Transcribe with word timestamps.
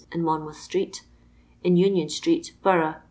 in 0.11 0.23
Monmouth 0.23 0.57
street 0.57 1.03
(in 1.63 1.77
Union 1.77 2.09
street, 2.09 2.55
Bo 2.63 2.75
rough, 2.75 2.95
Is. 2.95 2.99